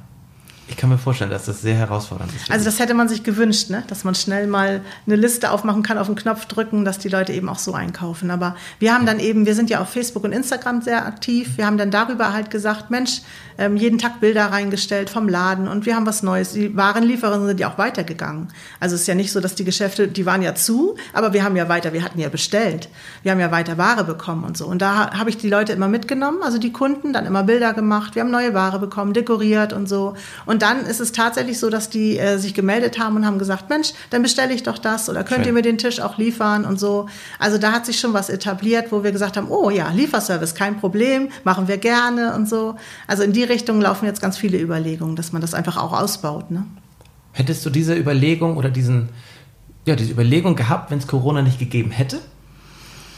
[0.72, 2.50] ich kann mir vorstellen, dass das sehr herausfordernd ist.
[2.50, 3.84] Also das hätte man sich gewünscht, ne?
[3.88, 7.34] dass man schnell mal eine Liste aufmachen kann, auf den Knopf drücken, dass die Leute
[7.34, 8.32] eben auch so einkaufen.
[8.32, 11.58] Aber wir haben dann eben, wir sind ja auf Facebook und Instagram sehr aktiv.
[11.58, 13.22] Wir haben dann darüber halt gesagt, Mensch,
[13.58, 16.54] ähm, jeden Tag Bilder reingestellt vom Laden und wir haben was Neues.
[16.54, 18.48] Die Warenlieferungen sind ja auch weitergegangen.
[18.80, 21.44] Also es ist ja nicht so, dass die Geschäfte, die waren ja zu, aber wir
[21.44, 22.90] haben ja weiter, wir hatten ja bestellt.
[23.24, 24.66] Wir haben ja weiter Ware bekommen und so.
[24.66, 28.16] Und da habe ich die Leute immer mitgenommen, also die Kunden, dann immer Bilder gemacht.
[28.16, 30.16] Wir haben neue Ware bekommen, dekoriert und so.
[30.46, 33.70] Und dann ist es tatsächlich so, dass die äh, sich gemeldet haben und haben gesagt,
[33.70, 35.48] Mensch, dann bestelle ich doch das oder könnt Schön.
[35.48, 37.08] ihr mir den Tisch auch liefern und so.
[37.40, 40.80] Also da hat sich schon was etabliert, wo wir gesagt haben, oh ja, Lieferservice, kein
[40.80, 42.76] Problem, machen wir gerne und so.
[43.08, 46.52] Also in die Richtung laufen jetzt ganz viele Überlegungen, dass man das einfach auch ausbaut.
[46.52, 46.66] Ne?
[47.34, 49.10] Hättest du diese Überlegung oder diesen,
[49.86, 52.20] ja, diese Überlegung gehabt, wenn es Corona nicht gegeben hätte?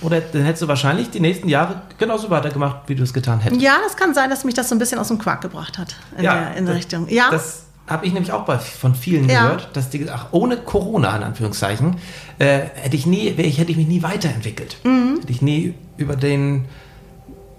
[0.04, 3.62] Oder dann hättest du wahrscheinlich die nächsten Jahre genauso weitergemacht, wie du es getan hättest.
[3.62, 5.96] Ja, das kann sein, dass mich das so ein bisschen aus dem Quark gebracht hat
[6.18, 7.08] in, ja, der, in der Richtung.
[7.10, 7.30] Ja.
[7.32, 9.44] Das habe ich nämlich auch bei, von vielen ja.
[9.44, 11.98] gehört, dass die gesagt ohne Corona in Anführungszeichen
[12.40, 14.78] äh, hätte ich nie, ich, hätte ich mich nie weiterentwickelt.
[14.84, 15.20] Mhm.
[15.22, 16.66] Hätte ich nie über den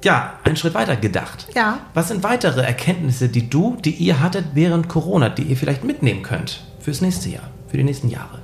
[0.03, 1.49] ja, einen Schritt weiter gedacht.
[1.55, 1.79] Ja.
[1.95, 6.23] Was sind weitere Erkenntnisse, die du, die ihr hattet während Corona, die ihr vielleicht mitnehmen
[6.23, 8.44] könnt fürs nächste Jahr, für die nächsten Jahre?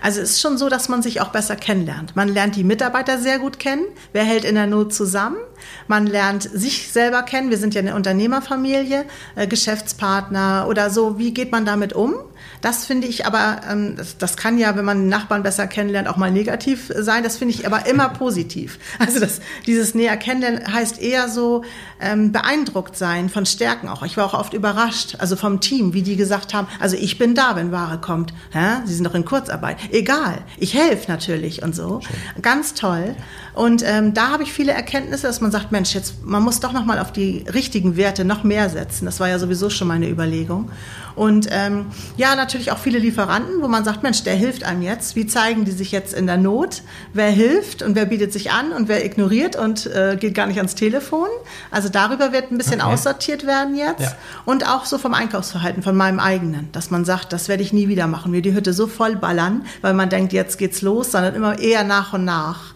[0.00, 2.16] Also es ist schon so, dass man sich auch besser kennenlernt.
[2.16, 3.84] Man lernt die Mitarbeiter sehr gut kennen.
[4.12, 5.36] Wer hält in der Not zusammen?
[5.86, 7.50] Man lernt sich selber kennen.
[7.50, 9.04] Wir sind ja eine Unternehmerfamilie,
[9.36, 11.18] äh, Geschäftspartner oder so.
[11.18, 12.14] Wie geht man damit um?
[12.64, 16.08] Das finde ich aber, ähm, das, das, kann ja, wenn man den Nachbarn besser kennenlernt,
[16.08, 17.22] auch mal negativ sein.
[17.22, 18.78] Das finde ich aber immer positiv.
[19.04, 21.62] Also das, dieses näher kennenlernen heißt eher so
[22.00, 24.02] ähm, beeindruckt sein von Stärken auch.
[24.02, 27.34] Ich war auch oft überrascht, also vom Team, wie die gesagt haben, also ich bin
[27.34, 28.32] da, wenn Ware kommt.
[28.50, 28.80] Hä?
[28.86, 29.76] Sie sind doch in Kurzarbeit.
[29.92, 32.00] Egal, ich helfe natürlich und so.
[32.00, 32.42] Schön.
[32.42, 33.14] Ganz toll.
[33.52, 36.72] Und ähm, da habe ich viele Erkenntnisse, dass man sagt, Mensch, jetzt man muss doch
[36.72, 39.04] noch mal auf die richtigen Werte noch mehr setzen.
[39.04, 40.70] Das war ja sowieso schon meine Überlegung.
[41.16, 45.14] Und ähm, ja, natürlich auch viele Lieferanten, wo man sagt, Mensch, der hilft einem jetzt.
[45.14, 46.82] Wie zeigen die sich jetzt in der Not?
[47.12, 50.56] Wer hilft und wer bietet sich an und wer ignoriert und äh, geht gar nicht
[50.56, 51.28] ans Telefon?
[51.70, 52.92] Also darüber wird ein bisschen okay.
[52.92, 54.00] aussortiert werden jetzt.
[54.00, 54.12] Ja.
[54.44, 57.88] Und auch so vom Einkaufsverhalten, von meinem eigenen, dass man sagt, das werde ich nie
[57.88, 58.32] wieder machen.
[58.32, 61.84] Mir die Hütte so voll ballern, weil man denkt, jetzt geht's los, sondern immer eher
[61.84, 62.74] nach und nach.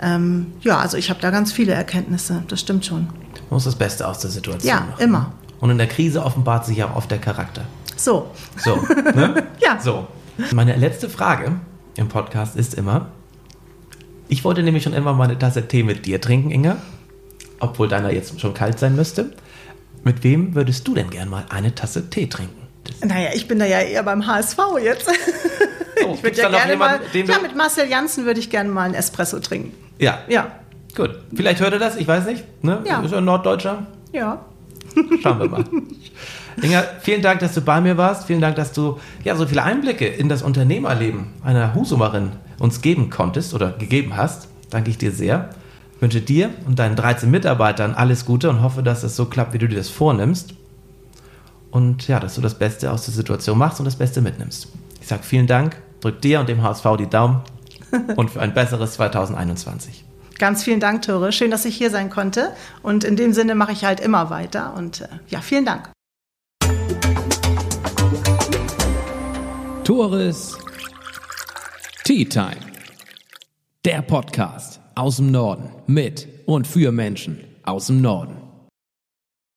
[0.00, 3.06] Ähm, ja, also ich habe da ganz viele Erkenntnisse, das stimmt schon.
[3.06, 4.94] Man muss das Beste aus der Situation ja, machen.
[4.98, 5.32] Ja, immer.
[5.60, 7.62] Und in der Krise offenbart sich ja oft der Charakter.
[7.98, 8.30] So.
[8.56, 8.76] So.
[9.14, 9.46] Ne?
[9.60, 9.78] ja.
[9.80, 10.06] So.
[10.52, 11.60] Meine letzte Frage
[11.96, 13.08] im Podcast ist immer:
[14.28, 16.76] Ich wollte nämlich schon immer mal eine Tasse Tee mit dir trinken, Inga.
[17.60, 19.32] Obwohl deiner jetzt schon kalt sein müsste.
[20.04, 22.68] Mit wem würdest du denn gern mal eine Tasse Tee trinken?
[22.84, 25.10] Das naja, ich bin da ja eher beim HSV jetzt.
[26.06, 27.00] Oh, ich würde ja gerne mal.
[27.12, 29.74] Ja, mit Marcel Janssen würde ich gerne mal einen Espresso trinken.
[29.98, 30.20] Ja.
[30.28, 30.52] Ja.
[30.94, 31.10] Gut.
[31.34, 32.44] Vielleicht hört er das, ich weiß nicht.
[32.62, 32.82] Ne?
[32.84, 33.00] Ja.
[33.02, 33.86] Ist er ein Norddeutscher?
[34.12, 34.44] Ja.
[35.22, 35.64] Schauen wir mal.
[36.62, 38.26] Inga, vielen Dank, dass du bei mir warst.
[38.26, 43.10] Vielen Dank, dass du ja so viele Einblicke in das Unternehmerleben einer Husumerin uns geben
[43.10, 44.48] konntest oder gegeben hast.
[44.70, 45.50] Danke ich dir sehr.
[45.94, 49.52] Ich wünsche dir und deinen 13 Mitarbeitern alles Gute und hoffe, dass es so klappt,
[49.52, 50.54] wie du dir das vornimmst.
[51.70, 54.68] Und ja, dass du das Beste aus der Situation machst und das Beste mitnimmst.
[55.00, 57.42] Ich sage vielen Dank, drück dir und dem HSV die Daumen
[58.16, 60.07] und für ein besseres 2021.
[60.38, 61.32] Ganz vielen Dank, Tore.
[61.32, 62.52] Schön, dass ich hier sein konnte.
[62.82, 64.74] Und in dem Sinne mache ich halt immer weiter.
[64.74, 65.90] Und äh, ja, vielen Dank.
[69.84, 70.56] Tores
[72.04, 72.56] Tea Time.
[73.84, 78.47] Der Podcast aus dem Norden mit und für Menschen aus dem Norden.